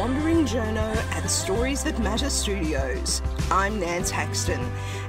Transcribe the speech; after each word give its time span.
Wandering 0.00 0.46
Journo 0.46 0.96
and 1.14 1.30
Stories 1.30 1.84
That 1.84 1.98
Matter 1.98 2.30
Studios. 2.30 3.20
I'm 3.50 3.78
Nance 3.78 4.10
Haxton, 4.10 4.58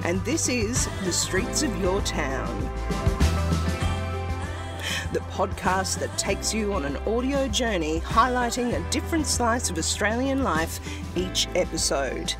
and 0.04 0.22
this 0.22 0.50
is 0.50 0.86
The 1.06 1.12
Streets 1.12 1.62
of 1.62 1.74
Your 1.80 2.02
Town. 2.02 3.21
The 5.12 5.20
podcast 5.20 5.98
that 5.98 6.16
takes 6.16 6.54
you 6.54 6.72
on 6.72 6.86
an 6.86 6.96
audio 7.06 7.46
journey 7.46 8.00
highlighting 8.00 8.72
a 8.72 8.90
different 8.90 9.26
slice 9.26 9.68
of 9.68 9.76
Australian 9.76 10.42
life 10.42 10.80
each 11.14 11.48
episode. 11.54 12.34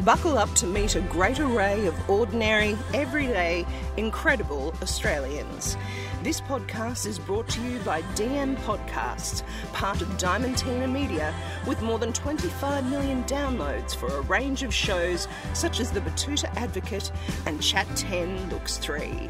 Buckle 0.00 0.36
up 0.36 0.52
to 0.56 0.66
meet 0.66 0.96
a 0.96 1.02
great 1.02 1.38
array 1.38 1.86
of 1.86 2.10
ordinary, 2.10 2.76
everyday, 2.92 3.64
incredible 3.96 4.74
Australians. 4.82 5.76
This 6.24 6.40
podcast 6.40 7.06
is 7.06 7.20
brought 7.20 7.48
to 7.50 7.60
you 7.60 7.78
by 7.80 8.02
DM 8.16 8.56
Podcasts, 8.62 9.44
part 9.72 10.00
of 10.02 10.08
Diamantina 10.18 10.90
Media, 10.90 11.32
with 11.64 11.80
more 11.80 12.00
than 12.00 12.12
25 12.12 12.90
million 12.90 13.22
downloads 13.24 13.94
for 13.94 14.08
a 14.08 14.22
range 14.22 14.64
of 14.64 14.74
shows 14.74 15.28
such 15.54 15.78
as 15.78 15.92
The 15.92 16.00
Betoota 16.00 16.52
Advocate 16.56 17.12
and 17.46 17.62
Chat 17.62 17.86
10 17.94 18.50
Looks 18.50 18.78
3. 18.78 19.28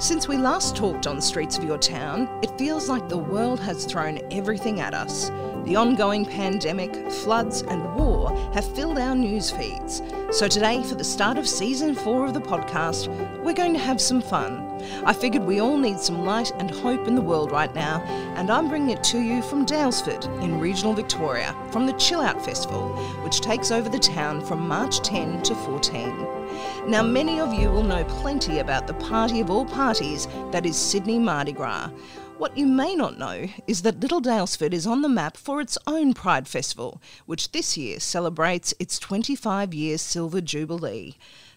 Since 0.00 0.28
we 0.28 0.38
last 0.38 0.76
talked 0.76 1.06
on 1.06 1.16
the 1.16 1.22
Streets 1.22 1.58
of 1.58 1.64
Your 1.64 1.76
Town, 1.76 2.26
it 2.42 2.56
feels 2.56 2.88
like 2.88 3.06
the 3.10 3.18
world 3.18 3.60
has 3.60 3.84
thrown 3.84 4.18
everything 4.30 4.80
at 4.80 4.94
us. 4.94 5.28
The 5.66 5.76
ongoing 5.76 6.24
pandemic, 6.24 7.10
floods, 7.10 7.60
and 7.60 7.94
war 7.94 8.30
have 8.54 8.74
filled 8.74 8.96
our 8.96 9.14
news 9.14 9.50
feeds. 9.50 10.00
So 10.30 10.48
today, 10.48 10.82
for 10.82 10.94
the 10.94 11.04
start 11.04 11.36
of 11.36 11.46
season 11.46 11.94
four 11.94 12.24
of 12.24 12.32
the 12.32 12.40
podcast, 12.40 13.08
we're 13.42 13.52
going 13.52 13.74
to 13.74 13.78
have 13.78 14.00
some 14.00 14.22
fun. 14.22 14.82
I 15.04 15.12
figured 15.12 15.44
we 15.44 15.60
all 15.60 15.76
need 15.76 16.00
some 16.00 16.24
light 16.24 16.50
and 16.56 16.70
hope 16.70 17.06
in 17.06 17.14
the 17.14 17.20
world 17.20 17.52
right 17.52 17.74
now, 17.74 18.00
and 18.36 18.50
I'm 18.50 18.70
bringing 18.70 18.96
it 18.96 19.04
to 19.04 19.20
you 19.20 19.42
from 19.42 19.66
Daylesford 19.66 20.24
in 20.42 20.58
regional 20.58 20.94
Victoria, 20.94 21.54
from 21.70 21.84
the 21.84 21.92
Chill 21.98 22.22
Out 22.22 22.42
Festival, 22.42 22.88
which 23.22 23.42
takes 23.42 23.70
over 23.70 23.90
the 23.90 23.98
town 23.98 24.40
from 24.40 24.66
March 24.66 25.00
10 25.00 25.42
to 25.42 25.54
14. 25.54 26.39
Now, 26.86 27.02
many 27.02 27.40
of 27.40 27.52
you 27.52 27.70
will 27.70 27.82
know 27.82 28.04
plenty 28.04 28.58
about 28.58 28.86
the 28.86 28.94
party 28.94 29.40
of 29.40 29.50
all 29.50 29.64
parties 29.64 30.26
that 30.50 30.66
is 30.66 30.76
Sydney 30.76 31.18
Mardi 31.18 31.52
Gras. 31.52 31.90
What 32.38 32.56
you 32.56 32.66
may 32.66 32.94
not 32.94 33.18
know 33.18 33.48
is 33.66 33.82
that 33.82 34.00
Little 34.00 34.22
Daylesford 34.22 34.72
is 34.72 34.86
on 34.86 35.02
the 35.02 35.08
map 35.08 35.36
for 35.36 35.60
its 35.60 35.76
own 35.86 36.14
Pride 36.14 36.48
Festival, 36.48 37.02
which 37.26 37.52
this 37.52 37.76
year 37.76 38.00
celebrates 38.00 38.72
its 38.78 38.98
25 38.98 39.74
year 39.74 39.98
Silver 39.98 40.40
Jubilee. 40.40 41.16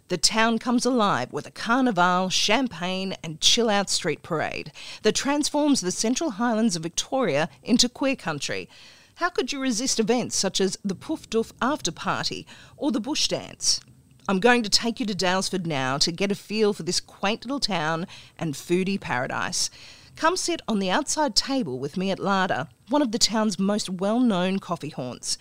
The 0.09 0.17
town 0.17 0.59
comes 0.59 0.85
alive 0.85 1.31
with 1.31 1.47
a 1.47 1.51
carnival, 1.51 2.29
champagne, 2.29 3.15
and 3.23 3.39
chill 3.39 3.69
out 3.69 3.89
street 3.89 4.21
parade 4.23 4.73
that 5.03 5.15
transforms 5.15 5.79
the 5.79 5.91
Central 5.91 6.31
Highlands 6.31 6.75
of 6.75 6.83
Victoria 6.83 7.49
into 7.63 7.87
queer 7.87 8.17
country. 8.17 8.67
How 9.15 9.29
could 9.29 9.53
you 9.53 9.61
resist 9.61 9.99
events 9.99 10.35
such 10.35 10.59
as 10.59 10.77
the 10.83 10.95
Poof 10.95 11.29
Doof 11.29 11.53
After 11.61 11.91
Party 11.91 12.45
or 12.75 12.91
the 12.91 12.99
Bush 12.99 13.29
Dance? 13.29 13.79
I'm 14.25 14.39
going 14.39 14.63
to 14.63 14.69
take 14.69 15.01
you 15.01 15.05
to 15.07 15.13
Daylesford 15.13 15.65
now 15.65 15.97
to 15.97 16.09
get 16.09 16.31
a 16.31 16.35
feel 16.35 16.71
for 16.71 16.83
this 16.83 17.01
quaint 17.01 17.43
little 17.43 17.59
town 17.59 18.07
and 18.39 18.53
foodie 18.53 18.99
paradise. 18.99 19.69
Come 20.15 20.37
sit 20.37 20.61
on 20.65 20.79
the 20.79 20.89
outside 20.89 21.35
table 21.35 21.77
with 21.77 21.97
me 21.97 22.09
at 22.09 22.19
Larder, 22.19 22.69
one 22.87 23.01
of 23.01 23.11
the 23.11 23.19
town's 23.19 23.59
most 23.59 23.89
well 23.89 24.21
known 24.21 24.59
coffee 24.59 24.89
haunts. 24.89 25.37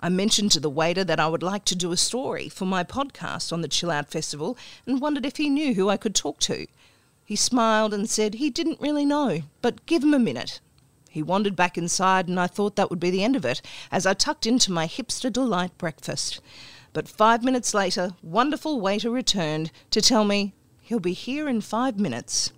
I 0.00 0.10
mentioned 0.10 0.52
to 0.52 0.60
the 0.60 0.68
waiter 0.68 1.02
that 1.02 1.18
I 1.18 1.28
would 1.28 1.42
like 1.42 1.64
to 1.66 1.74
do 1.74 1.92
a 1.92 1.96
story 1.96 2.50
for 2.50 2.66
my 2.66 2.84
podcast 2.84 3.54
on 3.54 3.62
the 3.62 3.68
Chill 3.68 3.90
Out 3.90 4.10
Festival 4.10 4.58
and 4.86 5.00
wondered 5.00 5.24
if 5.24 5.38
he 5.38 5.48
knew 5.48 5.72
who 5.72 5.88
I 5.88 5.96
could 5.96 6.14
talk 6.14 6.38
to. 6.40 6.66
He 7.24 7.36
smiled 7.36 7.94
and 7.94 8.08
said 8.08 8.34
he 8.34 8.50
didn't 8.50 8.82
really 8.82 9.06
know, 9.06 9.44
but 9.62 9.86
give 9.86 10.04
him 10.04 10.12
a 10.12 10.18
minute. 10.18 10.60
He 11.08 11.22
wandered 11.22 11.56
back 11.56 11.78
inside, 11.78 12.28
and 12.28 12.38
I 12.38 12.46
thought 12.46 12.76
that 12.76 12.90
would 12.90 13.00
be 13.00 13.08
the 13.08 13.24
end 13.24 13.36
of 13.36 13.46
it 13.46 13.62
as 13.90 14.04
I 14.04 14.12
tucked 14.12 14.44
into 14.44 14.70
my 14.70 14.86
hipster 14.86 15.32
delight 15.32 15.76
breakfast. 15.78 16.40
But 16.96 17.08
five 17.08 17.44
minutes 17.44 17.74
later, 17.74 18.14
wonderful 18.22 18.80
waiter 18.80 19.10
returned 19.10 19.70
to 19.90 20.00
tell 20.00 20.24
me 20.24 20.54
he'll 20.80 20.98
be 20.98 21.12
here 21.12 21.46
in 21.46 21.60
five 21.60 22.00
minutes. 22.00 22.52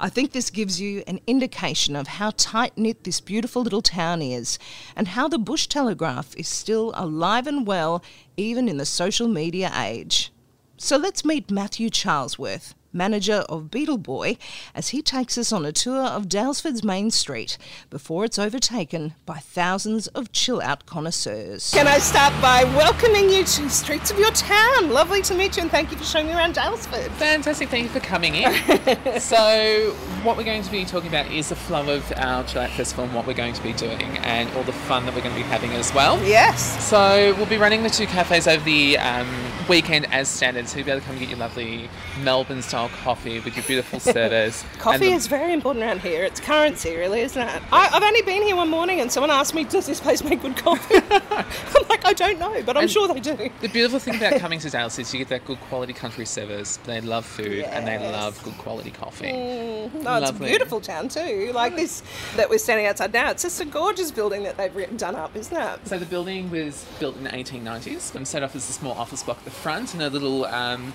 I 0.00 0.08
think 0.08 0.32
this 0.32 0.50
gives 0.50 0.80
you 0.80 1.04
an 1.06 1.20
indication 1.28 1.94
of 1.94 2.08
how 2.08 2.32
tight 2.36 2.76
knit 2.76 3.04
this 3.04 3.20
beautiful 3.20 3.62
little 3.62 3.80
town 3.80 4.22
is 4.22 4.58
and 4.96 5.06
how 5.06 5.28
the 5.28 5.38
Bush 5.38 5.68
Telegraph 5.68 6.34
is 6.34 6.48
still 6.48 6.90
alive 6.96 7.46
and 7.46 7.64
well 7.64 8.02
even 8.36 8.68
in 8.68 8.76
the 8.76 8.84
social 8.84 9.28
media 9.28 9.70
age. 9.76 10.32
So 10.76 10.96
let's 10.96 11.24
meet 11.24 11.48
Matthew 11.48 11.90
Charlesworth, 11.90 12.74
manager 12.92 13.44
of 13.48 13.70
Beetle 13.70 13.98
Boy, 13.98 14.36
as 14.74 14.88
he 14.88 15.02
takes 15.02 15.38
us 15.38 15.52
on 15.52 15.64
a 15.64 15.72
tour 15.72 16.04
of 16.04 16.28
Daylesford's 16.28 16.82
main 16.82 17.10
street 17.10 17.56
before 17.88 18.24
it's 18.24 18.38
overtaken 18.38 19.14
by 19.26 19.38
thousands 19.38 20.06
of 20.08 20.32
chill 20.32 20.60
out 20.60 20.86
connoisseurs. 20.86 21.70
Can 21.72 21.86
I 21.86 21.98
start 21.98 22.32
by 22.40 22.64
welcoming 22.64 23.30
you 23.30 23.44
to 23.44 23.62
the 23.62 23.70
streets 23.70 24.10
of 24.10 24.18
your 24.18 24.30
town? 24.32 24.90
Lovely 24.90 25.22
to 25.22 25.34
meet 25.34 25.56
you 25.56 25.62
and 25.62 25.70
thank 25.70 25.90
you 25.90 25.96
for 25.96 26.04
showing 26.04 26.26
me 26.26 26.32
around 26.32 26.54
Daylesford. 26.54 27.10
Fantastic, 27.12 27.68
thank 27.68 27.84
you 27.84 27.90
for 27.90 28.00
coming 28.00 28.34
in. 28.34 28.52
so, 29.20 29.94
what 30.22 30.36
we're 30.36 30.44
going 30.44 30.62
to 30.62 30.70
be 30.70 30.84
talking 30.84 31.08
about 31.08 31.30
is 31.30 31.48
the 31.48 31.56
flow 31.56 31.94
of 31.94 32.12
our 32.16 32.44
Chill 32.44 32.62
Out 32.62 32.70
Festival 32.70 33.04
and 33.04 33.14
what 33.14 33.26
we're 33.26 33.34
going 33.34 33.54
to 33.54 33.62
be 33.62 33.72
doing 33.72 34.18
and 34.18 34.50
all 34.56 34.62
the 34.64 34.72
fun 34.72 35.06
that 35.06 35.14
we're 35.14 35.22
going 35.22 35.34
to 35.34 35.40
be 35.40 35.46
having 35.46 35.72
as 35.72 35.92
well. 35.94 36.22
Yes. 36.24 36.88
So, 36.88 37.34
we'll 37.36 37.46
be 37.46 37.56
running 37.56 37.82
the 37.82 37.90
two 37.90 38.06
cafes 38.06 38.46
over 38.46 38.64
the 38.64 38.98
um, 38.98 39.28
weekend 39.68 40.12
as 40.12 40.28
standard, 40.28 40.68
so 40.68 40.78
you'll 40.78 40.86
be 40.86 40.90
able 40.90 41.00
to 41.00 41.06
come 41.06 41.16
and 41.16 41.20
get 41.20 41.30
your 41.30 41.38
lovely 41.38 41.88
Melbourne 42.22 42.62
style 42.62 42.79
coffee 42.88 43.40
with 43.40 43.56
your 43.56 43.64
beautiful 43.64 44.00
service. 44.00 44.64
Coffee 44.78 44.98
the- 44.98 45.12
is 45.12 45.26
very 45.26 45.52
important 45.52 45.84
around 45.84 46.00
here. 46.00 46.24
It's 46.24 46.40
currency, 46.40 46.96
really, 46.96 47.20
isn't 47.20 47.40
it? 47.40 47.62
I, 47.72 47.88
I've 47.92 48.02
only 48.02 48.22
been 48.22 48.42
here 48.42 48.56
one 48.56 48.68
morning 48.70 49.00
and 49.00 49.10
someone 49.10 49.30
asked 49.30 49.54
me, 49.54 49.64
Does 49.64 49.86
this 49.86 50.00
place 50.00 50.22
make 50.24 50.42
good 50.42 50.56
coffee? 50.56 50.96
I'm 51.30 51.88
like, 51.88 52.04
I 52.04 52.12
don't 52.12 52.38
know, 52.38 52.62
but 52.62 52.76
I'm 52.76 52.82
And- 52.84 52.90
sure 52.90 53.08
they 53.08 53.20
do. 53.20 53.50
The 53.60 53.68
beautiful 53.68 53.98
thing 53.98 54.16
about 54.16 54.40
coming 54.40 54.58
to 54.60 54.70
Dallas 54.70 54.98
is 54.98 55.12
you 55.12 55.18
get 55.18 55.28
that 55.28 55.44
good 55.44 55.60
quality 55.62 55.92
country 55.92 56.26
service. 56.26 56.76
They 56.78 57.00
love 57.00 57.26
food 57.26 57.64
and 57.64 57.86
they 57.86 57.98
love 57.98 58.42
good 58.42 58.56
quality 58.58 58.90
coffee. 58.90 59.32
No, 59.32 60.16
it's 60.20 60.30
a 60.30 60.32
beautiful 60.34 60.80
town 60.80 61.08
too. 61.08 61.50
Like 61.54 61.76
this 61.76 62.02
that 62.36 62.48
we're 62.48 62.58
standing 62.58 62.86
outside 62.86 63.12
now. 63.12 63.30
It's 63.30 63.42
just 63.42 63.60
a 63.60 63.64
gorgeous 63.64 64.10
building 64.10 64.42
that 64.44 64.56
they've 64.56 64.96
done 64.96 65.14
up, 65.16 65.34
isn't 65.36 65.56
it? 65.56 65.86
So 65.86 65.98
the 65.98 66.06
building 66.06 66.50
was 66.50 66.86
built 66.98 67.16
in 67.16 67.24
the 67.24 67.30
1890s 67.30 68.14
and 68.14 68.26
set 68.26 68.42
off 68.42 68.54
as 68.56 68.68
a 68.68 68.72
small 68.72 68.92
office 68.92 69.22
block 69.22 69.38
at 69.38 69.44
the 69.44 69.50
front 69.50 69.94
and 69.94 70.02
a 70.02 70.10
little 70.10 70.44
um, 70.46 70.92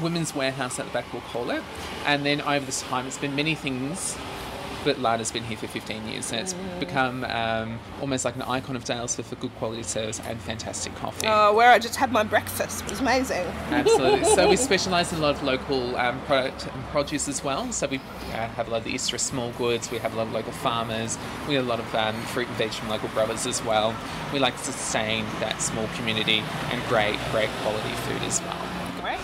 women's 0.00 0.34
warehouse 0.34 0.78
at 0.78 0.86
the 0.86 0.92
back, 0.92 1.12
we'll 1.12 1.22
call 1.22 1.50
it. 1.50 1.62
And 2.06 2.24
then 2.24 2.40
over 2.40 2.64
this 2.64 2.82
time, 2.82 3.06
it's 3.06 3.18
been 3.18 3.34
many 3.34 3.54
things. 3.54 4.16
But 4.84 4.98
Larder's 4.98 5.30
been 5.30 5.44
here 5.44 5.56
for 5.56 5.68
15 5.68 6.08
years 6.08 6.32
and 6.32 6.40
it's 6.40 6.54
become 6.80 7.22
um, 7.26 7.78
almost 8.00 8.24
like 8.24 8.34
an 8.34 8.42
icon 8.42 8.74
of 8.74 8.84
Daylesford 8.84 9.24
for 9.24 9.36
good 9.36 9.54
quality 9.56 9.84
service 9.84 10.18
and 10.18 10.40
fantastic 10.40 10.92
coffee. 10.96 11.26
Uh, 11.26 11.52
where 11.52 11.70
I 11.70 11.78
just 11.78 11.94
had 11.94 12.10
my 12.10 12.24
breakfast. 12.24 12.82
It 12.82 12.90
was 12.90 13.00
amazing. 13.00 13.46
Absolutely. 13.70 14.24
So 14.24 14.48
we 14.48 14.56
specialise 14.68 15.12
in 15.12 15.18
a 15.18 15.22
lot 15.22 15.36
of 15.36 15.42
local 15.44 15.94
um, 15.96 16.20
product 16.22 16.66
and 16.66 16.84
produce 16.86 17.28
as 17.28 17.44
well. 17.44 17.70
So 17.70 17.86
we 17.86 17.98
uh, 17.98 18.48
have 18.48 18.66
a 18.66 18.70
lot 18.72 18.78
of 18.78 18.84
the 18.84 18.90
Easter 18.90 19.18
small 19.18 19.52
goods. 19.52 19.88
We 19.88 19.98
have 19.98 20.14
a 20.14 20.16
lot 20.16 20.26
of 20.26 20.32
local 20.32 20.52
farmers. 20.52 21.16
We 21.46 21.54
have 21.54 21.64
a 21.64 21.68
lot 21.68 21.78
of 21.78 21.94
um, 21.94 22.20
fruit 22.22 22.48
and 22.48 22.56
veg 22.56 22.72
from 22.72 22.88
local 22.88 23.08
growers 23.10 23.46
as 23.46 23.64
well. 23.64 23.94
We 24.32 24.40
like 24.40 24.56
to 24.56 24.64
sustain 24.64 25.24
that 25.38 25.62
small 25.62 25.86
community 25.94 26.42
and 26.72 26.82
great, 26.88 27.18
great 27.30 27.50
quality 27.62 27.90
food 27.90 28.22
as 28.22 28.40
well. 28.40 28.58
Great. 29.00 29.20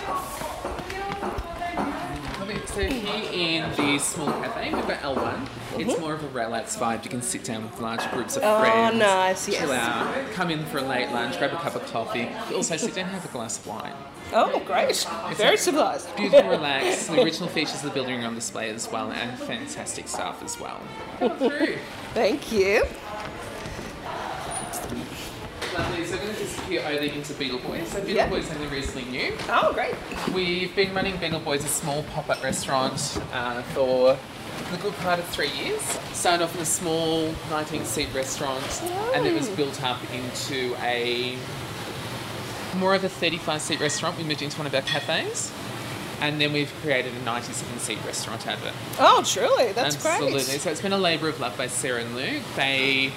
So 2.79 2.85
here 2.85 3.65
in 3.65 3.75
the 3.75 3.99
small 3.99 4.29
cafe, 4.41 4.73
we've 4.73 4.87
got 4.87 5.01
L1. 5.01 5.49
It's 5.81 5.91
mm-hmm. 5.91 6.01
more 6.01 6.15
of 6.15 6.23
a 6.23 6.29
relaxed 6.29 6.79
vibe. 6.79 7.03
You 7.03 7.11
can 7.11 7.23
sit 7.23 7.43
down 7.43 7.65
with 7.65 7.81
large 7.81 8.09
groups 8.13 8.37
of 8.37 8.45
Oh, 8.45 8.61
friends. 8.61 8.97
nice, 8.97 9.47
Chill 9.47 9.73
out, 9.73 10.31
come 10.35 10.49
in 10.53 10.65
for 10.67 10.79
a 10.79 10.83
late 10.83 11.11
lunch, 11.11 11.37
grab 11.39 11.53
a 11.53 11.57
cup 11.57 11.75
of 11.75 11.85
coffee. 11.87 12.29
Also 12.55 12.77
sit 12.77 12.95
down 12.95 13.07
and 13.07 13.15
have 13.15 13.25
a 13.25 13.33
glass 13.33 13.59
of 13.59 13.67
wine. 13.67 13.95
Oh, 14.33 14.63
great. 14.65 15.05
Very 15.35 15.57
civilised. 15.57 16.15
Beautiful, 16.15 16.51
relaxed. 16.51 17.09
The 17.09 17.21
original 17.21 17.49
features 17.49 17.83
of 17.83 17.83
the 17.83 17.91
building 17.91 18.23
are 18.23 18.29
on 18.29 18.37
display 18.37 18.71
as 18.71 18.89
well, 18.89 19.11
and 19.11 19.37
fantastic 19.41 20.07
staff 20.07 20.41
as 20.45 20.61
well. 20.61 20.81
Oh, 21.21 21.31
come 21.31 21.51
through. 21.51 21.79
Thank 22.15 22.53
you. 22.53 22.85
Lovely. 25.77 26.58
We're 26.69 26.83
going 26.83 26.97
over 26.99 27.05
into 27.17 27.35
Beetle 27.35 27.59
Boys. 27.61 27.89
So 27.89 27.99
Beetle 28.01 28.15
Yeah. 28.17 28.29
Boys 28.29 28.47
something 28.47 28.69
recently 28.71 29.05
new. 29.11 29.35
Oh, 29.49 29.73
great. 29.73 29.95
We've 30.35 30.75
been 30.77 30.95
running 30.95 31.17
Beetle 31.17 31.41
Boys, 31.41 31.65
a 31.65 31.69
small 31.69 32.03
pop-up 32.15 32.43
restaurant, 32.43 33.19
uh, 33.33 33.63
for 33.75 34.19
the 34.71 34.77
good 34.79 34.95
part 34.99 35.19
of 35.19 35.25
three 35.27 35.51
years. 35.51 35.81
Started 36.13 36.45
off 36.45 36.55
in 36.55 36.61
a 36.61 36.67
small 36.67 37.33
19-seat 37.49 38.09
restaurant, 38.15 38.83
and 39.15 39.27
it 39.27 39.35
was 39.35 39.49
built 39.51 39.83
up 39.83 39.99
into 40.13 40.75
a 40.83 41.37
more 42.77 42.95
of 42.95 43.03
a 43.05 43.09
35-seat 43.09 43.81
restaurant. 43.81 44.19
We 44.19 44.25
moved 44.25 44.43
into 44.43 44.59
one 44.59 44.67
of 44.67 44.75
our 44.75 44.83
cafes. 44.83 45.53
And 46.21 46.41
then 46.41 46.53
we've 46.53 46.73
created 46.83 47.15
a 47.15 47.21
97 47.21 47.79
seat 47.79 47.99
restaurant 48.05 48.45
out 48.49 48.57
of 48.59 48.67
it. 48.67 48.73
Oh, 48.99 49.23
truly. 49.25 49.71
That's 49.71 49.95
Absolutely. 49.95 50.31
great. 50.33 50.35
Absolutely. 50.41 50.59
So 50.59 50.71
it's 50.73 50.83
been 50.83 50.93
a 50.93 50.99
labour 50.99 51.29
of 51.29 51.39
love 51.39 51.57
by 51.57 51.69
Sarah 51.69 52.01
and 52.01 52.17
Luke. 52.17 52.43
They 52.57 53.13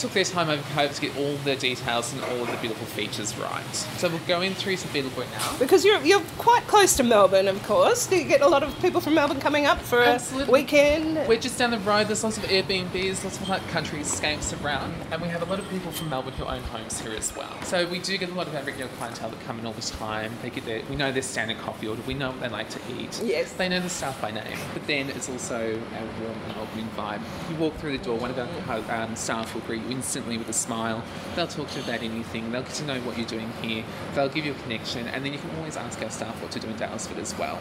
took 0.00 0.12
their 0.12 0.24
time 0.24 0.48
over 0.48 0.62
COVID 0.74 0.94
to 0.94 1.00
get 1.00 1.16
all 1.18 1.36
the 1.44 1.54
details 1.56 2.12
and 2.12 2.22
all 2.24 2.42
of 2.42 2.50
the 2.50 2.56
beautiful 2.56 2.86
features 2.86 3.36
right. 3.36 3.74
So 3.74 4.08
we'll 4.08 4.18
go 4.20 4.40
in 4.40 4.54
through 4.54 4.76
to 4.76 4.88
Beetleboy 4.88 5.30
now. 5.30 5.58
Because 5.58 5.84
you're, 5.84 6.00
you're 6.00 6.22
quite 6.38 6.66
close 6.66 6.96
to 6.96 7.02
Melbourne, 7.02 7.48
of 7.48 7.62
course. 7.64 8.06
Do 8.06 8.16
you 8.16 8.24
get 8.24 8.40
a 8.40 8.48
lot 8.48 8.62
of 8.62 8.76
people 8.80 9.02
from 9.02 9.14
Melbourne 9.14 9.40
coming 9.40 9.66
up 9.66 9.78
for 9.78 10.02
Absolutely. 10.02 10.48
a 10.48 10.52
weekend? 10.52 11.28
We're 11.28 11.38
just 11.38 11.58
down 11.58 11.70
the 11.70 11.78
road. 11.80 12.08
There's 12.08 12.24
lots 12.24 12.38
of 12.38 12.44
Airbnbs, 12.44 13.24
lots 13.24 13.38
of 13.38 13.48
like 13.48 13.66
country 13.68 14.00
escapes 14.00 14.54
around, 14.54 14.94
and 15.10 15.20
we 15.20 15.28
have 15.28 15.42
a 15.42 15.44
lot 15.44 15.58
of 15.58 15.68
people 15.68 15.92
from 15.92 16.08
Melbourne 16.08 16.32
who 16.32 16.44
own 16.44 16.62
homes 16.62 16.98
here 16.98 17.12
as 17.12 17.36
well. 17.36 17.60
So 17.64 17.86
we 17.86 17.98
do 17.98 18.16
get 18.16 18.30
a 18.30 18.34
lot 18.34 18.46
of 18.46 18.54
our 18.54 18.62
regular 18.62 18.90
clientele 18.96 19.28
that 19.30 19.40
come 19.40 19.58
in 19.58 19.66
all 19.66 19.74
the 19.74 19.82
time. 19.82 20.32
They 20.40 20.48
get 20.48 20.64
their, 20.64 20.82
we 20.88 20.96
know 20.96 21.12
their 21.12 21.22
standard 21.22 21.58
coffee 21.58 21.88
order. 21.88 22.00
We 22.06 22.14
know 22.14 22.30
what 22.30 22.40
they 22.40 22.48
like 22.48 22.70
to 22.70 22.80
eat. 22.98 23.20
Yes. 23.22 23.52
They 23.52 23.68
know 23.68 23.80
the 23.80 23.90
staff 23.90 24.18
by 24.22 24.30
name. 24.30 24.56
But 24.72 24.86
then 24.86 25.10
it's 25.10 25.28
also 25.28 25.58
a 25.58 26.22
warm 26.22 26.38
and 26.46 26.56
welcoming 26.56 26.88
vibe. 26.96 27.20
You 27.50 27.56
walk 27.56 27.76
through 27.76 27.98
the 27.98 28.04
door, 28.04 28.18
one 28.18 28.30
of 28.30 28.38
our 28.38 29.02
um, 29.02 29.14
staff 29.14 29.54
will 29.54 29.60
greet 29.62 29.82
you 29.84 29.89
instantly 29.90 30.38
with 30.38 30.48
a 30.48 30.52
smile. 30.52 31.02
They'll 31.36 31.46
talk 31.46 31.68
to 31.70 31.78
you 31.78 31.84
about 31.84 32.02
anything. 32.02 32.50
They'll 32.52 32.62
get 32.62 32.74
to 32.74 32.84
know 32.84 33.00
what 33.00 33.16
you're 33.18 33.26
doing 33.26 33.52
here. 33.62 33.84
They'll 34.14 34.28
give 34.28 34.44
you 34.44 34.52
a 34.52 34.62
connection, 34.62 35.06
and 35.08 35.24
then 35.24 35.32
you 35.32 35.38
can 35.38 35.50
always 35.56 35.76
ask 35.76 36.02
our 36.02 36.10
staff 36.10 36.40
what 36.42 36.50
to 36.52 36.60
do 36.60 36.68
in 36.68 36.74
Daylesford 36.74 37.18
as 37.18 37.36
well. 37.38 37.58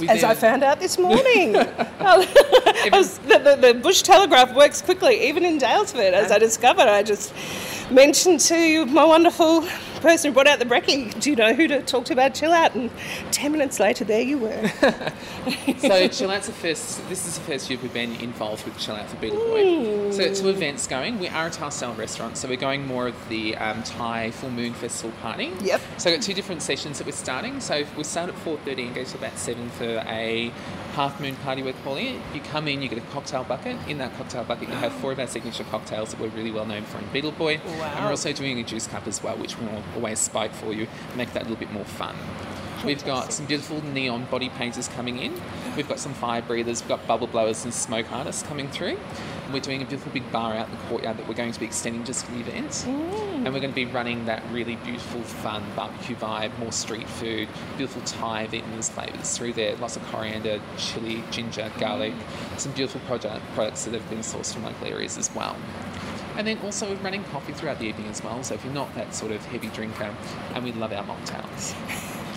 We 0.00 0.08
As 0.08 0.24
I 0.24 0.34
found 0.34 0.62
out 0.64 0.80
this 0.80 0.98
morning. 0.98 1.56
Oh, 2.02 2.26
was- 2.92 3.18
the, 3.18 3.38
the, 3.38 3.72
the 3.72 3.74
Bush 3.74 4.00
Telegraph 4.00 4.54
works 4.54 4.80
quickly, 4.80 5.28
even 5.28 5.44
in 5.44 5.58
Daylesford, 5.58 6.12
as 6.12 6.32
I 6.32 6.38
discovered. 6.38 6.88
I 6.88 7.02
just 7.02 7.34
mentioned 7.90 8.40
to 8.40 8.86
my 8.86 9.04
wonderful 9.04 9.68
person 10.00 10.30
who 10.30 10.34
brought 10.34 10.46
out 10.46 10.58
the 10.58 10.64
brekkie, 10.64 11.18
do 11.20 11.30
you 11.30 11.36
know 11.36 11.54
who 11.54 11.68
to 11.68 11.82
talk 11.82 12.04
to 12.06 12.12
about 12.12 12.34
Chill 12.34 12.52
Out? 12.52 12.74
And 12.74 12.90
10 13.30 13.52
minutes 13.52 13.78
later, 13.78 14.04
there 14.04 14.22
you 14.22 14.38
were. 14.38 14.72
So 15.78 16.08
Chill 16.08 16.30
Out's 16.30 16.46
the 16.46 16.52
first. 16.52 17.08
This 17.08 17.26
is 17.26 17.38
the 17.38 17.44
first 17.44 17.70
year 17.70 17.78
we've 17.82 17.92
been 17.92 18.14
involved 18.16 18.64
with 18.64 18.78
Chill 18.78 18.94
Out 18.94 19.08
for 19.08 19.16
Beetle 19.16 19.38
Boy. 19.38 20.10
So 20.10 20.34
two 20.34 20.48
events 20.50 20.86
going. 20.86 21.18
We 21.18 21.28
are 21.28 21.46
a 21.46 21.50
Thai 21.50 21.70
style 21.70 21.94
restaurant, 21.94 22.36
so 22.36 22.48
we're 22.48 22.56
going 22.56 22.86
more 22.86 23.08
of 23.08 23.28
the 23.28 23.56
um, 23.56 23.82
Thai 23.82 24.30
Full 24.32 24.50
Moon 24.50 24.74
Festival 24.74 25.12
party. 25.22 25.52
Yep. 25.62 25.80
So 25.96 26.10
I've 26.10 26.16
got 26.16 26.22
two 26.22 26.34
different 26.34 26.62
sessions 26.62 26.98
that 26.98 27.06
we're 27.06 27.12
starting. 27.12 27.60
So 27.60 27.84
we 27.96 28.04
start 28.04 28.28
at 28.28 28.34
four 28.36 28.58
thirty 28.58 28.84
and 28.84 28.94
go 28.94 29.04
to 29.04 29.16
about 29.16 29.38
seven 29.38 29.70
for 29.70 30.02
a 30.06 30.52
half 30.94 31.20
moon 31.20 31.36
party. 31.36 31.62
We're 31.62 31.72
calling 31.84 32.06
it. 32.06 32.20
You 32.34 32.40
come 32.40 32.68
in, 32.68 32.82
you 32.82 32.88
get 32.88 32.98
a 32.98 33.02
cocktail 33.12 33.44
bucket. 33.44 33.76
In 33.88 33.98
that 33.98 34.16
cocktail 34.16 34.44
bucket, 34.44 34.68
you 34.68 34.74
have 34.74 34.92
four 34.92 35.12
of 35.12 35.18
our 35.18 35.26
signature 35.26 35.64
cocktails 35.64 36.10
that 36.10 36.20
we're 36.20 36.28
really 36.28 36.50
well 36.50 36.66
known 36.66 36.82
for 36.84 36.98
in 36.98 37.06
Beetle 37.12 37.32
Boy. 37.32 37.60
And 37.64 38.04
we're 38.04 38.10
also 38.10 38.32
doing 38.32 38.58
a 38.58 38.62
juice 38.62 38.86
cup 38.86 39.06
as 39.06 39.22
well, 39.22 39.36
which 39.36 39.58
we'll 39.58 39.82
always 39.94 40.18
spike 40.18 40.52
for 40.52 40.72
you, 40.72 40.86
make 41.16 41.32
that 41.32 41.42
a 41.42 41.44
little 41.44 41.56
bit 41.56 41.72
more 41.72 41.84
fun. 41.84 42.16
We've 42.84 43.04
got 43.04 43.32
some 43.32 43.44
beautiful 43.44 43.84
neon 43.84 44.24
body 44.30 44.48
painters 44.48 44.88
coming 44.88 45.18
in. 45.18 45.34
We've 45.76 45.88
got 45.88 45.98
some 45.98 46.14
fire 46.14 46.40
breathers. 46.40 46.80
We've 46.80 46.88
got 46.88 47.06
bubble 47.06 47.26
blowers 47.26 47.64
and 47.64 47.74
smoke 47.74 48.10
artists 48.10 48.42
coming 48.42 48.68
through. 48.68 48.96
And 49.44 49.52
we're 49.52 49.60
doing 49.60 49.82
a 49.82 49.84
beautiful 49.84 50.10
big 50.12 50.30
bar 50.32 50.54
out 50.54 50.68
in 50.68 50.74
the 50.74 50.80
courtyard 50.84 51.18
that 51.18 51.28
we're 51.28 51.34
going 51.34 51.52
to 51.52 51.60
be 51.60 51.66
extending 51.66 52.04
just 52.04 52.24
for 52.24 52.32
the 52.32 52.40
event. 52.40 52.86
And 53.42 53.54
we're 53.54 53.60
going 53.60 53.72
to 53.72 53.74
be 53.74 53.86
running 53.86 54.26
that 54.26 54.42
really 54.52 54.76
beautiful, 54.76 55.22
fun 55.22 55.64
barbecue 55.74 56.14
vibe, 56.14 56.56
more 56.58 56.72
street 56.72 57.08
food, 57.08 57.48
beautiful 57.78 58.02
Thai 58.02 58.46
Vietnamese 58.48 58.90
flavours 58.90 59.36
through 59.36 59.54
there. 59.54 59.76
Lots 59.76 59.96
of 59.96 60.04
coriander, 60.08 60.60
chili, 60.76 61.24
ginger, 61.30 61.72
garlic. 61.78 62.12
Some 62.58 62.72
beautiful 62.72 63.00
product, 63.06 63.42
products 63.54 63.86
that 63.86 63.94
have 63.94 64.08
been 64.10 64.18
sourced 64.18 64.52
from 64.52 64.64
local 64.64 64.86
areas 64.86 65.16
as 65.16 65.34
well. 65.34 65.56
And 66.36 66.46
then 66.46 66.58
also 66.58 66.90
we're 66.90 66.96
running 66.96 67.24
coffee 67.24 67.54
throughout 67.54 67.78
the 67.78 67.86
evening 67.86 68.08
as 68.08 68.22
well. 68.22 68.42
So 68.42 68.54
if 68.54 68.62
you're 68.62 68.74
not 68.74 68.94
that 68.94 69.14
sort 69.14 69.32
of 69.32 69.42
heavy 69.46 69.68
drinker, 69.68 70.14
and 70.54 70.62
we 70.62 70.72
love 70.72 70.92
our 70.92 71.04
mocktails. 71.04 71.74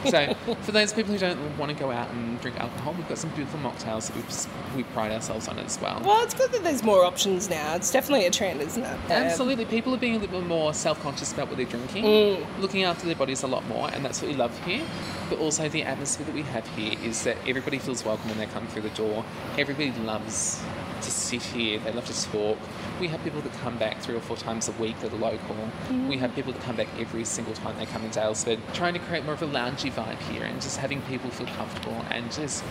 So 0.10 0.34
for 0.62 0.72
those 0.72 0.94
people 0.94 1.14
who 1.14 1.20
don't 1.20 1.58
want 1.58 1.72
to 1.72 1.78
go 1.78 1.92
out 1.92 2.10
and 2.12 2.40
drink 2.42 2.60
alcohol, 2.60 2.94
we've 2.94 3.08
got 3.08 3.18
some 3.18 3.30
beautiful 3.32 3.60
mocktails 3.60 4.08
that 4.08 4.16
we 4.16 4.24
we 4.76 4.84
pride 4.86 5.12
ourselves 5.12 5.48
on 5.48 5.60
as 5.60 5.80
well. 5.80 6.02
well, 6.04 6.24
it's 6.24 6.34
good 6.34 6.52
that 6.52 6.64
there's 6.64 6.84
more 6.84 7.06
options 7.06 7.50
now. 7.50 7.76
It's 7.76 7.92
definitely 7.92 8.26
a 8.26 8.32
trend, 8.32 8.60
isn't 8.62 8.84
it? 8.84 8.88
Um, 8.88 9.12
Absolutely, 9.12 9.66
people 9.66 9.94
are 9.94 9.98
being 9.98 10.16
a 10.16 10.20
little 10.20 10.40
bit 10.40 10.48
more 10.48 10.74
self-conscious 10.74 11.32
about 11.34 11.48
what 11.48 11.58
they're 11.58 11.66
drinking, 11.66 12.46
looking 12.60 12.84
after 12.84 13.06
their 13.06 13.16
bodies 13.16 13.44
a 13.44 13.48
lot 13.48 13.66
more, 13.68 13.90
and 13.94 14.04
that's 14.04 14.22
what 14.22 14.32
we 14.32 14.36
love 14.36 14.58
here. 14.66 14.84
But 15.30 15.40
also 15.40 15.70
the 15.70 15.84
atmosphere 15.84 16.26
that 16.26 16.36
we 16.36 16.42
have 16.44 16.68
here 16.70 16.98
is 17.04 17.24
that 17.24 17.38
everybody 17.48 17.78
feels 17.80 18.04
welcome 18.04 18.30
when 18.30 18.38
they 18.40 18.46
come 18.48 18.68
through 18.68 18.82
the 18.84 18.90
door. 18.90 19.24
Everybody 19.58 19.92
loves 20.00 20.62
to 21.02 21.12
sit 21.12 21.42
here. 21.44 21.80
They 21.80 21.92
love 21.92 22.06
to 22.06 22.32
talk. 22.32 22.58
We 23.00 23.08
have 23.10 23.24
people 23.24 23.42
that 23.42 23.54
come 23.54 23.78
back 23.78 24.00
three 24.00 24.16
or 24.16 24.22
four 24.22 24.38
times 24.38 24.70
a 24.70 24.72
week 24.74 25.00
that 25.02 25.14
are 25.14 25.18
local. 25.18 25.56
We 26.08 26.18
have 26.18 26.34
people 26.36 26.54
that 26.54 26.62
come 26.64 26.76
back 26.76 26.88
every 27.00 27.26
single 27.26 27.54
time 27.54 27.78
they 27.78 27.86
come 27.86 28.04
in 28.04 28.12
Daylesford, 28.12 28.60
trying 28.74 28.94
to 28.94 29.00
create 29.00 29.24
more 29.26 29.34
of 29.34 29.42
a 29.42 29.48
loungy 29.48 29.92
vibe 29.96 30.20
here 30.32 30.44
and 30.44 30.62
just 30.62 30.78
having 30.78 31.02
people 31.04 31.30
feel 31.30 31.48
comfortable 31.48 32.04
and 32.12 32.32
just 32.32 32.64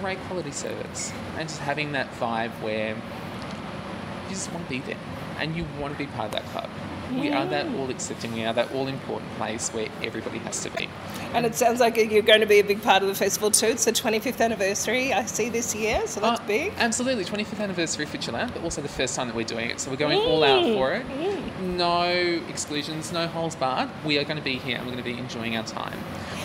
great 0.00 0.18
quality 0.28 0.52
service 0.52 1.12
and 1.38 1.48
just 1.48 1.60
having 1.60 1.92
that 1.92 2.10
vibe 2.20 2.50
where 2.62 2.90
you 2.94 4.30
just 4.30 4.52
want 4.52 4.64
to 4.64 4.70
be 4.70 4.80
there 4.80 4.96
and 5.40 5.56
you 5.56 5.64
want 5.80 5.92
to 5.92 5.98
be 5.98 6.06
part 6.06 6.26
of 6.26 6.32
that 6.32 6.44
club. 6.46 6.68
We 7.12 7.30
are 7.30 7.46
that 7.46 7.66
all 7.76 7.88
accepting, 7.88 8.34
we 8.34 8.44
are 8.44 8.52
that 8.52 8.70
all 8.74 8.86
important 8.86 9.32
place 9.38 9.70
where 9.70 9.88
everybody 10.02 10.36
has 10.40 10.62
to 10.64 10.70
be. 10.70 10.90
And 11.32 11.46
it 11.46 11.54
sounds 11.54 11.80
like 11.80 11.96
you're 11.96 12.20
going 12.20 12.40
to 12.40 12.46
be 12.46 12.58
a 12.58 12.64
big 12.64 12.82
part 12.82 13.02
of 13.02 13.08
the 13.08 13.14
festival 13.14 13.50
too. 13.50 13.68
It's 13.68 13.86
the 13.86 13.92
25th 13.92 14.42
anniversary, 14.42 15.14
I 15.14 15.24
see 15.24 15.48
this 15.48 15.74
year, 15.74 16.06
so 16.06 16.20
that's 16.20 16.40
Uh, 16.40 16.44
big. 16.46 16.74
Absolutely, 16.76 17.24
25th 17.24 17.60
anniversary 17.60 18.04
for 18.04 18.18
Chill 18.18 18.36
Out, 18.36 18.52
but 18.52 18.62
also 18.62 18.82
the 18.82 18.88
first 18.88 19.16
time 19.16 19.26
that 19.28 19.34
we're 19.34 19.46
doing 19.46 19.70
it. 19.70 19.80
So 19.80 19.90
we're 19.90 19.96
going 19.96 20.18
all 20.18 20.44
out 20.44 20.64
for 20.74 20.92
it. 20.92 21.06
No 21.62 22.02
exclusions, 22.50 23.10
no 23.10 23.26
holes 23.26 23.56
barred. 23.56 23.88
We 24.04 24.18
are 24.18 24.24
going 24.24 24.36
to 24.36 24.42
be 24.44 24.56
here 24.56 24.76
and 24.76 24.84
we're 24.86 24.92
going 24.92 25.02
to 25.02 25.10
be 25.10 25.18
enjoying 25.18 25.56
our 25.56 25.64
time. 25.64 25.98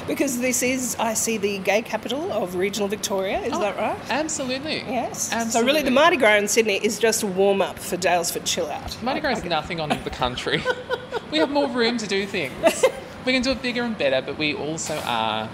Because 0.07 0.39
this 0.39 0.61
is, 0.61 0.95
I 1.00 1.13
see, 1.13 1.38
the 1.38 1.59
gay 1.59 1.81
capital 1.81 2.31
of 2.31 2.55
regional 2.55 2.88
Victoria, 2.88 3.39
is 3.39 3.53
oh, 3.53 3.59
that 3.59 3.77
right? 3.77 3.97
Absolutely. 4.09 4.77
Yes. 4.79 5.31
Absolutely. 5.31 5.51
So 5.51 5.65
really, 5.65 5.81
the 5.81 5.91
Mardi 5.91 6.17
Gras 6.17 6.35
in 6.35 6.47
Sydney 6.47 6.75
is 6.75 7.00
just 7.00 7.23
a 7.23 7.27
warm 7.27 7.61
up 7.61 7.79
for 7.79 7.95
Daylesford 7.95 8.45
Chill 8.45 8.67
Out. 8.67 9.01
Mardi 9.01 9.21
Gras 9.21 9.38
is 9.38 9.44
nothing 9.45 9.79
on 9.79 9.89
the 9.89 10.09
country. 10.09 10.63
we 11.31 11.38
have 11.38 11.50
more 11.50 11.69
room 11.69 11.97
to 11.97 12.07
do 12.07 12.25
things. 12.25 12.85
We 13.25 13.31
can 13.31 13.41
do 13.41 13.51
it 13.51 13.61
bigger 13.61 13.83
and 13.83 13.97
better, 13.97 14.21
but 14.21 14.38
we 14.38 14.53
also 14.53 15.00
are 15.05 15.50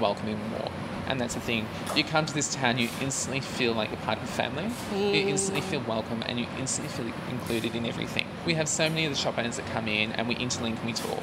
welcoming 0.00 0.38
more. 0.50 0.70
And 1.06 1.20
that's 1.20 1.34
the 1.34 1.40
thing. 1.40 1.66
You 1.94 2.04
come 2.04 2.24
to 2.24 2.32
this 2.32 2.54
town, 2.54 2.78
you 2.78 2.88
instantly 3.02 3.40
feel 3.40 3.74
like 3.74 3.90
you're 3.90 4.00
part 4.00 4.18
of 4.18 4.24
a 4.24 4.28
family. 4.28 4.64
You 4.94 5.24
mm. 5.24 5.28
instantly 5.28 5.60
feel 5.60 5.80
welcome 5.80 6.22
and 6.26 6.38
you 6.38 6.46
instantly 6.58 6.90
feel 6.92 7.12
included 7.30 7.74
in 7.74 7.84
everything. 7.84 8.26
We 8.46 8.54
have 8.54 8.68
so 8.68 8.88
many 8.88 9.04
of 9.04 9.12
the 9.12 9.18
shop 9.18 9.36
owners 9.36 9.56
that 9.56 9.66
come 9.66 9.88
in 9.88 10.12
and 10.12 10.26
we 10.26 10.36
interlink 10.36 10.78
and 10.78 10.86
we 10.86 10.94
talk. 10.94 11.22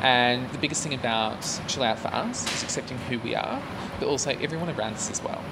And 0.00 0.48
the 0.50 0.58
biggest 0.58 0.82
thing 0.82 0.94
about 0.94 1.40
Chill 1.68 1.82
Out 1.82 1.98
for 1.98 2.08
us 2.08 2.44
is 2.54 2.62
accepting 2.62 2.98
who 2.98 3.18
we 3.20 3.34
are, 3.34 3.62
but 3.98 4.08
also 4.08 4.30
everyone 4.30 4.68
around 4.70 4.94
us 4.94 5.10
as 5.10 5.22
well. 5.22 5.42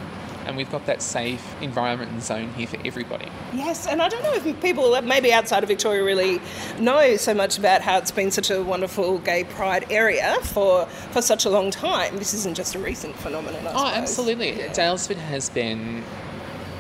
And 0.47 0.59
we've 0.59 0.71
got 0.71 0.85
that 0.85 1.01
safe 1.01 1.55
environment 1.63 2.13
and 2.13 2.23
zone 2.23 2.53
here 2.53 2.67
for 2.67 2.79
everybody. 2.85 3.29
Yes, 3.55 3.87
and 3.87 4.03
I 4.03 4.11
don't 4.11 4.23
know 4.23 4.35
if 4.35 4.61
people, 4.61 5.01
maybe 5.01 5.33
outside 5.33 5.63
of 5.63 5.71
Victoria, 5.71 6.05
really 6.05 6.39
know 6.79 7.17
so 7.17 7.33
much 7.33 7.57
about 7.59 7.81
how 7.81 7.97
it's 7.97 8.11
been 8.11 8.31
such 8.31 8.51
a 8.51 8.63
wonderful 8.63 9.19
gay 9.21 9.45
pride 9.45 9.87
area 9.91 10.37
for, 10.43 10.85
for 10.85 11.23
such 11.23 11.47
a 11.47 11.51
long 11.51 11.71
time. 11.71 12.19
This 12.19 12.35
isn't 12.35 12.57
just 12.57 12.75
a 12.75 12.79
recent 12.79 13.17
phenomenon, 13.17 13.67
I 13.67 13.73
Oh, 13.73 13.87
absolutely. 13.87 14.53
Daylesford 14.53 15.17
has 15.17 15.49
been 15.49 16.03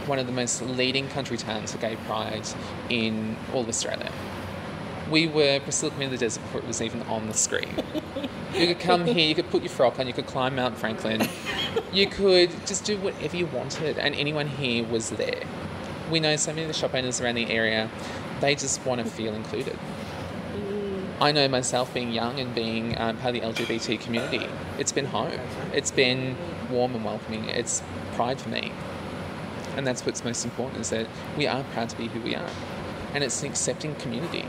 one 0.06 0.18
of 0.18 0.26
the 0.26 0.32
most 0.32 0.60
leading 0.60 1.08
country 1.08 1.38
towns 1.38 1.72
for 1.72 1.78
gay 1.78 1.96
pride 2.06 2.46
in 2.90 3.34
all 3.54 3.62
of 3.62 3.68
Australia. 3.68 4.12
We 5.10 5.26
were 5.26 5.60
Priscilla 5.60 5.92
of 5.92 6.10
the 6.10 6.16
Desert 6.16 6.42
before 6.42 6.60
it 6.60 6.66
was 6.66 6.80
even 6.80 7.02
on 7.02 7.26
the 7.28 7.34
screen. 7.34 7.68
you 8.54 8.66
could 8.66 8.80
come 8.80 9.04
here, 9.04 9.26
you 9.26 9.34
could 9.34 9.50
put 9.50 9.62
your 9.62 9.70
frock 9.70 9.98
on, 9.98 10.06
you 10.06 10.12
could 10.12 10.26
climb 10.26 10.56
Mount 10.56 10.78
Franklin, 10.78 11.28
you 11.92 12.06
could 12.06 12.50
just 12.66 12.84
do 12.84 12.96
whatever 12.98 13.36
you 13.36 13.46
wanted, 13.46 13.98
and 13.98 14.14
anyone 14.14 14.48
here 14.48 14.84
was 14.84 15.10
there. 15.10 15.42
We 16.10 16.20
know 16.20 16.36
so 16.36 16.52
many 16.52 16.62
of 16.62 16.68
the 16.68 16.74
shop 16.74 16.94
owners 16.94 17.20
around 17.20 17.34
the 17.34 17.50
area, 17.50 17.90
they 18.40 18.54
just 18.54 18.84
want 18.86 19.02
to 19.02 19.10
feel 19.10 19.34
included. 19.34 19.78
I 21.20 21.32
know 21.32 21.48
myself 21.48 21.94
being 21.94 22.10
young 22.10 22.40
and 22.40 22.54
being 22.54 22.98
um, 22.98 23.16
part 23.18 23.36
of 23.36 23.40
the 23.40 23.64
LGBT 23.64 24.00
community, 24.00 24.46
it's 24.78 24.92
been 24.92 25.06
home. 25.06 25.38
It's 25.72 25.90
been 25.90 26.36
warm 26.70 26.94
and 26.94 27.04
welcoming. 27.04 27.48
It's 27.48 27.82
pride 28.14 28.40
for 28.40 28.48
me. 28.48 28.72
And 29.76 29.86
that's 29.86 30.04
what's 30.04 30.24
most 30.24 30.44
important 30.44 30.80
is 30.80 30.90
that 30.90 31.06
we 31.36 31.46
are 31.46 31.62
proud 31.72 31.88
to 31.90 31.96
be 31.96 32.08
who 32.08 32.20
we 32.20 32.34
are. 32.34 32.50
And 33.14 33.22
it's 33.22 33.42
an 33.42 33.48
accepting 33.48 33.94
community. 33.96 34.44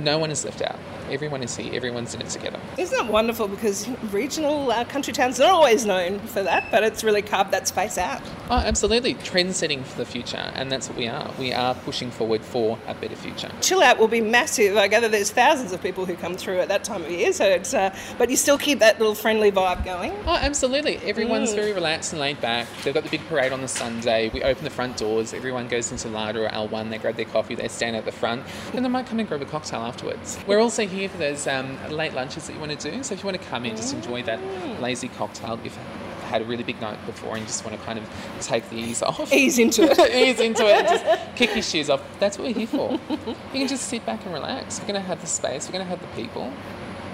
No 0.00 0.18
one 0.18 0.30
is 0.30 0.44
left 0.44 0.62
out. 0.62 0.78
Everyone 1.10 1.42
is 1.42 1.56
here. 1.56 1.72
Everyone's 1.74 2.14
in 2.14 2.20
it 2.20 2.28
together. 2.28 2.58
Isn't 2.78 2.96
that 2.96 3.10
wonderful? 3.10 3.48
Because 3.48 3.88
regional 4.12 4.70
uh, 4.70 4.84
country 4.84 5.12
towns 5.12 5.40
are 5.40 5.50
always 5.50 5.86
known 5.86 6.18
for 6.20 6.42
that, 6.42 6.70
but 6.70 6.82
it's 6.82 7.04
really 7.04 7.22
carved 7.22 7.50
that 7.52 7.68
space 7.68 7.98
out. 7.98 8.22
Oh, 8.50 8.56
absolutely. 8.56 9.14
Trend 9.14 9.54
setting 9.54 9.82
for 9.84 9.98
the 9.98 10.04
future. 10.04 10.50
And 10.54 10.70
that's 10.70 10.88
what 10.88 10.98
we 10.98 11.08
are. 11.08 11.32
We 11.38 11.52
are 11.52 11.74
pushing 11.74 12.10
forward 12.10 12.42
for 12.42 12.78
a 12.86 12.94
better 12.94 13.16
future. 13.16 13.50
Chill 13.60 13.82
Out 13.82 13.98
will 13.98 14.08
be 14.08 14.20
massive. 14.20 14.76
I 14.76 14.88
gather 14.88 15.08
there's 15.08 15.30
thousands 15.30 15.72
of 15.72 15.82
people 15.82 16.06
who 16.06 16.14
come 16.16 16.36
through 16.36 16.58
at 16.60 16.68
that 16.68 16.84
time 16.84 17.04
of 17.04 17.10
year, 17.10 17.32
so 17.32 17.44
it's, 17.44 17.74
uh, 17.74 17.96
but 18.18 18.30
you 18.30 18.36
still 18.36 18.58
keep 18.58 18.78
that 18.80 18.98
little 18.98 19.14
friendly 19.14 19.52
vibe 19.52 19.84
going. 19.84 20.12
Oh, 20.26 20.38
absolutely. 20.40 20.96
Everyone's 20.98 21.52
very 21.54 21.72
relaxed 21.72 22.12
and 22.12 22.20
laid 22.20 22.40
back. 22.40 22.66
They've 22.82 22.94
got 22.94 23.04
the 23.04 23.10
big 23.10 23.26
parade 23.28 23.52
on 23.52 23.62
the 23.62 23.68
Sunday. 23.68 24.30
We 24.32 24.42
open 24.42 24.64
the 24.64 24.70
front 24.70 24.96
doors. 24.96 25.34
Everyone 25.34 25.68
goes 25.68 25.92
into 25.92 26.08
Larder 26.08 26.46
or 26.46 26.48
L1. 26.50 26.90
They 26.90 26.98
grab 26.98 27.16
their 27.16 27.24
coffee. 27.26 27.54
They 27.54 27.68
stand 27.68 27.96
at 27.96 28.04
the 28.04 28.12
front. 28.12 28.44
And 28.74 28.84
they 28.84 28.88
might 28.88 29.06
come 29.06 29.18
and 29.18 29.28
grab 29.28 29.42
a 29.42 29.44
cocktail 29.44 29.80
afterwards. 29.80 30.38
We're 30.46 30.60
also 30.60 30.86
here 30.86 30.95
for 31.08 31.18
those 31.18 31.46
um, 31.46 31.78
late 31.90 32.14
lunches 32.14 32.46
that 32.46 32.54
you 32.54 32.60
want 32.60 32.78
to 32.78 32.90
do. 32.90 33.02
So 33.02 33.14
if 33.14 33.22
you 33.22 33.26
want 33.26 33.40
to 33.40 33.48
come 33.48 33.64
in, 33.64 33.76
just 33.76 33.92
enjoy 33.92 34.22
that 34.24 34.40
lazy 34.80 35.08
cocktail 35.08 35.58
you've 35.62 35.78
had 36.26 36.42
a 36.42 36.44
really 36.44 36.64
big 36.64 36.80
night 36.80 36.98
before 37.06 37.36
and 37.36 37.46
just 37.46 37.64
want 37.64 37.78
to 37.78 37.84
kind 37.86 37.98
of 37.98 38.08
take 38.40 38.68
the 38.70 38.76
ease 38.76 39.02
off. 39.02 39.32
Ease 39.32 39.58
into 39.58 39.82
it. 39.82 39.98
ease 40.14 40.40
into 40.40 40.66
it 40.66 40.82
just 40.82 41.04
kick 41.36 41.54
your 41.54 41.62
shoes 41.62 41.88
off. 41.88 42.02
That's 42.18 42.38
what 42.38 42.48
we're 42.48 42.54
here 42.54 42.66
for. 42.66 42.98
You 43.08 43.36
can 43.52 43.68
just 43.68 43.88
sit 43.88 44.04
back 44.04 44.24
and 44.24 44.34
relax. 44.34 44.80
We're 44.80 44.88
going 44.88 45.00
to 45.00 45.06
have 45.06 45.20
the 45.20 45.26
space, 45.26 45.68
we're 45.68 45.72
going 45.72 45.84
to 45.84 45.90
have 45.90 46.00
the 46.00 46.20
people. 46.20 46.52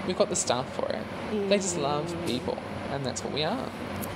We've 0.07 0.17
got 0.17 0.29
the 0.29 0.35
staff 0.35 0.71
for 0.73 0.87
it. 0.89 1.03
They 1.49 1.57
just 1.57 1.77
love 1.77 2.13
people, 2.25 2.57
and 2.91 3.05
that's 3.05 3.23
what 3.23 3.33
we 3.33 3.43
are. 3.43 3.69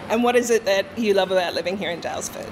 And 0.09 0.23
what 0.23 0.35
is 0.35 0.49
it 0.49 0.65
that 0.65 0.85
you 0.97 1.13
love 1.13 1.31
about 1.31 1.53
living 1.53 1.77
here 1.77 1.91
in 1.91 2.01
Daylesford? 2.01 2.51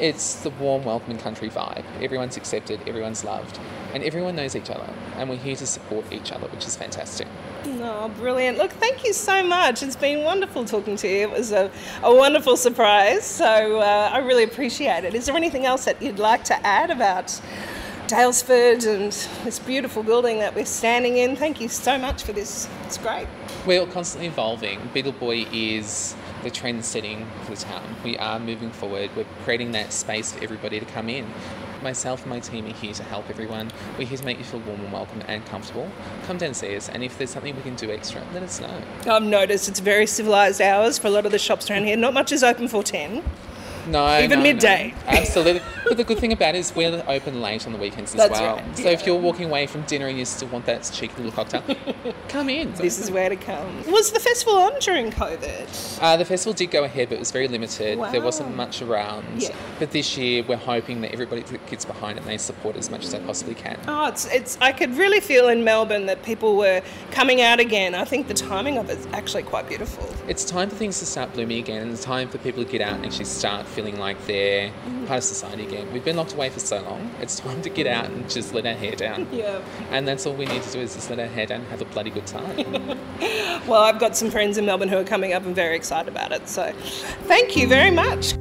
It's 0.00 0.34
the 0.42 0.50
warm, 0.50 0.84
welcoming 0.84 1.18
country 1.18 1.50
vibe. 1.50 1.84
Everyone's 2.00 2.36
accepted, 2.36 2.80
everyone's 2.86 3.24
loved, 3.24 3.58
and 3.92 4.04
everyone 4.04 4.36
knows 4.36 4.54
each 4.54 4.70
other. 4.70 4.88
And 5.16 5.28
we're 5.28 5.36
here 5.36 5.56
to 5.56 5.66
support 5.66 6.04
each 6.12 6.30
other, 6.30 6.46
which 6.48 6.66
is 6.66 6.76
fantastic. 6.76 7.26
Oh, 7.66 8.08
brilliant. 8.16 8.58
Look, 8.58 8.70
thank 8.70 9.04
you 9.04 9.12
so 9.12 9.42
much. 9.42 9.82
It's 9.82 9.96
been 9.96 10.22
wonderful 10.22 10.64
talking 10.64 10.94
to 10.96 11.08
you. 11.08 11.22
It 11.22 11.30
was 11.30 11.50
a, 11.50 11.70
a 12.04 12.14
wonderful 12.14 12.56
surprise, 12.56 13.24
so 13.24 13.80
uh, 13.80 14.10
I 14.12 14.18
really 14.18 14.44
appreciate 14.44 15.02
it. 15.02 15.14
Is 15.14 15.26
there 15.26 15.34
anything 15.36 15.66
else 15.66 15.84
that 15.86 16.00
you'd 16.00 16.20
like 16.20 16.44
to 16.44 16.66
add 16.66 16.90
about 16.90 17.40
Daylesford 18.06 18.86
and 18.86 19.10
this 19.44 19.58
beautiful 19.58 20.04
building 20.04 20.38
that 20.38 20.54
we're 20.54 20.64
standing 20.64 21.16
in? 21.16 21.34
Thank 21.34 21.60
you 21.60 21.68
so 21.68 21.98
much 21.98 22.22
for 22.22 22.32
this. 22.32 22.68
It's 22.84 22.98
great. 22.98 23.26
We're 23.66 23.84
constantly 23.86 24.28
evolving. 24.28 24.78
Beetle 24.94 25.12
Boy 25.12 25.46
is 25.52 26.14
the 26.42 26.50
trend 26.50 26.84
setting 26.84 27.26
for 27.44 27.52
the 27.52 27.56
town. 27.56 27.96
We 28.04 28.16
are 28.18 28.38
moving 28.38 28.70
forward. 28.70 29.10
We're 29.16 29.26
creating 29.44 29.72
that 29.72 29.92
space 29.92 30.32
for 30.32 30.42
everybody 30.42 30.78
to 30.80 30.86
come 30.86 31.08
in. 31.08 31.26
Myself 31.82 32.22
and 32.22 32.30
my 32.30 32.40
team 32.40 32.66
are 32.66 32.72
here 32.72 32.92
to 32.94 33.02
help 33.04 33.30
everyone. 33.30 33.70
We're 33.96 34.06
here 34.06 34.18
to 34.18 34.24
make 34.24 34.38
you 34.38 34.44
feel 34.44 34.60
warm 34.60 34.80
and 34.80 34.92
welcome 34.92 35.22
and 35.28 35.44
comfortable. 35.46 35.88
Come 36.26 36.38
down 36.38 36.48
and 36.48 36.56
see 36.56 36.74
us, 36.76 36.88
and 36.88 37.04
if 37.04 37.18
there's 37.18 37.30
something 37.30 37.54
we 37.54 37.62
can 37.62 37.76
do 37.76 37.90
extra, 37.90 38.22
let 38.34 38.42
us 38.42 38.60
know. 38.60 38.82
I've 39.06 39.22
noticed 39.22 39.68
it's 39.68 39.80
very 39.80 40.06
civilised 40.06 40.60
hours 40.60 40.98
for 40.98 41.06
a 41.06 41.10
lot 41.10 41.26
of 41.26 41.32
the 41.32 41.38
shops 41.38 41.70
around 41.70 41.84
here. 41.84 41.96
Not 41.96 42.14
much 42.14 42.32
is 42.32 42.42
open 42.42 42.68
for 42.68 42.82
10. 42.82 43.22
No, 43.90 44.18
Even 44.20 44.38
no, 44.38 44.42
midday. 44.42 44.94
no. 45.06 45.12
Absolutely. 45.12 45.62
but 45.84 45.96
the 45.96 46.04
good 46.04 46.18
thing 46.18 46.32
about 46.32 46.54
it 46.54 46.58
is 46.58 46.74
we're 46.74 47.02
open 47.08 47.40
late 47.40 47.66
on 47.66 47.72
the 47.72 47.78
weekends 47.78 48.12
as 48.14 48.18
That's 48.18 48.40
well. 48.40 48.56
right, 48.56 48.76
So 48.78 48.88
if 48.90 49.06
you're 49.06 49.16
walking 49.18 49.46
away 49.46 49.66
from 49.66 49.82
dinner 49.82 50.06
and 50.06 50.18
you 50.18 50.24
still 50.24 50.48
want 50.48 50.66
that 50.66 50.88
cheeky 50.92 51.14
little 51.22 51.32
cocktail, 51.32 51.62
come 52.28 52.48
in. 52.50 52.72
This 52.74 52.98
is 52.98 53.10
where 53.10 53.28
to 53.28 53.36
come. 53.36 53.84
Was 53.90 54.12
the 54.12 54.20
festival 54.20 54.54
on 54.58 54.78
during 54.80 55.10
COVID? 55.10 55.98
Uh, 56.02 56.16
the 56.16 56.24
festival 56.24 56.52
did 56.52 56.70
go 56.70 56.84
ahead, 56.84 57.08
but 57.08 57.16
it 57.16 57.18
was 57.18 57.30
very 57.30 57.48
limited. 57.48 57.98
There 58.12 58.20
wasn't 58.20 58.54
much 58.56 58.82
around. 58.82 59.24
Yeah. 59.42 59.54
But 59.78 59.90
this 59.92 60.16
year, 60.18 60.42
we're 60.46 60.56
hoping 60.56 61.00
that 61.02 61.12
everybody 61.12 61.42
gets 61.70 61.84
behind 61.84 62.18
it 62.18 62.22
and 62.22 62.30
they 62.30 62.38
support 62.38 62.76
as 62.76 62.90
much 62.90 63.04
as 63.04 63.12
they 63.12 63.20
possibly 63.20 63.54
can. 63.54 63.78
Oh, 63.88 64.06
it's, 64.08 64.26
it's. 64.26 64.58
I 64.60 64.72
could 64.72 64.94
really 64.96 65.20
feel 65.20 65.48
in 65.48 65.64
Melbourne 65.64 66.06
that 66.06 66.22
people 66.22 66.56
were 66.56 66.82
coming 67.10 67.40
out 67.40 67.60
again. 67.60 67.94
I 67.94 68.04
think 68.04 68.28
the 68.28 68.34
timing 68.34 68.76
of 68.78 68.90
it's 68.90 69.06
actually 69.12 69.44
quite 69.44 69.68
beautiful. 69.68 70.06
It's 70.28 70.44
time 70.44 70.68
for 70.68 70.76
things 70.76 70.98
to 70.98 71.06
start 71.06 71.32
blooming 71.32 71.58
again, 71.58 71.82
and 71.82 71.92
it's 71.92 72.04
time 72.04 72.28
for 72.28 72.38
people 72.38 72.64
to 72.64 72.70
get 72.70 72.80
out 72.80 72.94
and 72.96 73.06
actually 73.06 73.24
start 73.26 73.66
feeling 73.78 73.96
like 73.96 74.26
they're 74.26 74.72
part 75.06 75.18
of 75.18 75.22
society 75.22 75.64
again. 75.64 75.86
We've 75.92 76.04
been 76.04 76.16
locked 76.16 76.34
away 76.34 76.50
for 76.50 76.58
so 76.58 76.82
long. 76.82 77.12
It's 77.20 77.38
time 77.38 77.62
to 77.62 77.70
get 77.70 77.86
out 77.86 78.06
and 78.06 78.28
just 78.28 78.52
let 78.52 78.66
our 78.66 78.72
hair 78.74 78.96
down. 78.96 79.28
Yeah. 79.38 79.62
And 79.92 80.08
that's 80.08 80.26
all 80.26 80.34
we 80.34 80.46
need 80.46 80.62
to 80.62 80.72
do 80.72 80.80
is 80.80 80.94
just 80.94 81.10
let 81.10 81.20
our 81.20 81.26
hair 81.26 81.46
down 81.46 81.60
and 81.60 81.68
have 81.68 81.80
a 81.80 81.84
bloody 81.84 82.10
good 82.10 82.26
time. 82.26 82.98
Well, 83.68 83.82
I've 83.82 83.98
got 84.00 84.16
some 84.16 84.30
friends 84.30 84.56
in 84.56 84.64
Melbourne 84.64 84.88
who 84.88 84.96
are 84.96 85.04
coming 85.04 85.34
up 85.34 85.44
and 85.44 85.54
very 85.54 85.76
excited 85.76 86.08
about 86.08 86.32
it. 86.32 86.48
So, 86.48 86.72
thank 87.24 87.54
you 87.54 87.68
very 87.68 87.90
much. 87.90 88.32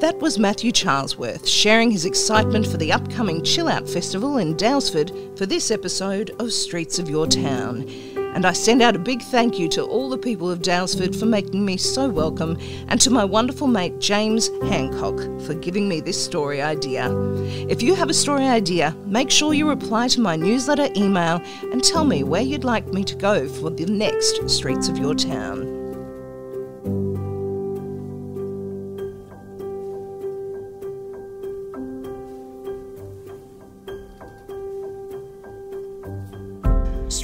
That 0.00 0.18
was 0.20 0.38
Matthew 0.38 0.70
Charlesworth 0.70 1.46
sharing 1.48 1.90
his 1.90 2.04
excitement 2.04 2.66
for 2.66 2.76
the 2.76 2.92
upcoming 2.92 3.42
Chill 3.42 3.68
Out 3.68 3.88
Festival 3.88 4.36
in 4.36 4.54
Daylesford 4.54 5.36
for 5.36 5.46
this 5.46 5.70
episode 5.70 6.30
of 6.38 6.52
Streets 6.52 6.98
of 6.98 7.08
Your 7.08 7.26
Town. 7.26 7.88
And 8.38 8.46
I 8.46 8.52
send 8.52 8.82
out 8.82 8.94
a 8.94 9.00
big 9.00 9.20
thank 9.20 9.58
you 9.58 9.68
to 9.70 9.82
all 9.82 10.08
the 10.08 10.16
people 10.16 10.48
of 10.48 10.60
Daylesford 10.60 11.18
for 11.18 11.26
making 11.26 11.64
me 11.64 11.76
so 11.76 12.08
welcome, 12.08 12.56
and 12.86 13.00
to 13.00 13.10
my 13.10 13.24
wonderful 13.24 13.66
mate 13.66 13.98
James 13.98 14.46
Hancock 14.62 15.16
for 15.42 15.54
giving 15.54 15.88
me 15.88 16.00
this 16.00 16.24
story 16.24 16.62
idea. 16.62 17.10
If 17.68 17.82
you 17.82 17.96
have 17.96 18.10
a 18.10 18.14
story 18.14 18.44
idea, 18.44 18.96
make 19.06 19.32
sure 19.32 19.54
you 19.54 19.68
reply 19.68 20.06
to 20.06 20.20
my 20.20 20.36
newsletter 20.36 20.88
email 20.94 21.42
and 21.72 21.82
tell 21.82 22.04
me 22.04 22.22
where 22.22 22.40
you'd 22.40 22.62
like 22.62 22.86
me 22.86 23.02
to 23.02 23.16
go 23.16 23.48
for 23.48 23.70
the 23.70 23.86
next 23.86 24.48
Streets 24.48 24.88
of 24.88 24.98
Your 24.98 25.16
Town. 25.16 25.77